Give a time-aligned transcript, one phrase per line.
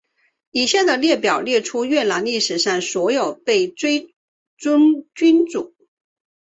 [0.49, 4.15] 以下的列表列出越南历史上所有被追
[4.57, 5.75] 尊君主。